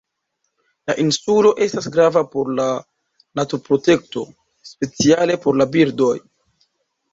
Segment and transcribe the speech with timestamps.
[0.91, 2.65] La insulo estas grava por la
[3.41, 4.25] naturprotekto,
[4.73, 6.13] speciale por la birdoj.